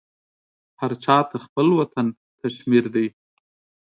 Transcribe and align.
هر 0.79 0.91
چا 1.03 1.15
ته 1.29 1.35
خپل 1.45 1.67
وطن 1.79 2.07
کشمیر 2.41 2.85
دی. 2.93 3.07